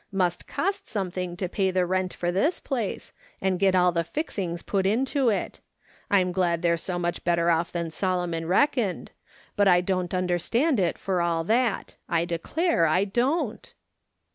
[0.11, 4.63] Must cost something to pay the rent for this place, and get ail the fixings
[4.63, 5.59] put into it.
[6.09, 9.11] I'm glad they're so much better off than Solomon reckoned;
[9.55, 13.71] but I don't understand it for all that; I declare I don't."